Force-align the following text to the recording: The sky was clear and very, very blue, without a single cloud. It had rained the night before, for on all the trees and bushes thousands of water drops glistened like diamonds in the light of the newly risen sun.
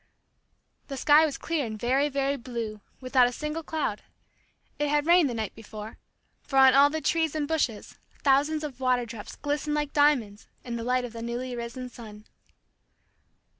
The 0.87 0.97
sky 0.97 1.27
was 1.27 1.37
clear 1.37 1.63
and 1.63 1.79
very, 1.79 2.09
very 2.09 2.35
blue, 2.35 2.81
without 3.01 3.27
a 3.27 3.31
single 3.31 3.61
cloud. 3.61 4.01
It 4.79 4.89
had 4.89 5.05
rained 5.05 5.29
the 5.29 5.35
night 5.35 5.53
before, 5.53 5.99
for 6.41 6.57
on 6.57 6.73
all 6.73 6.89
the 6.89 7.01
trees 7.01 7.35
and 7.35 7.47
bushes 7.47 7.99
thousands 8.23 8.63
of 8.63 8.79
water 8.79 9.05
drops 9.05 9.35
glistened 9.35 9.75
like 9.75 9.93
diamonds 9.93 10.47
in 10.63 10.75
the 10.75 10.83
light 10.83 11.05
of 11.05 11.13
the 11.13 11.21
newly 11.21 11.55
risen 11.55 11.87
sun. 11.87 12.25